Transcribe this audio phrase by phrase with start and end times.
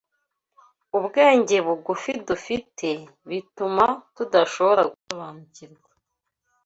[0.97, 2.89] ubwenge bugufi dufite
[3.29, 3.85] bituma
[4.15, 5.89] tudashobora gusobanukirwa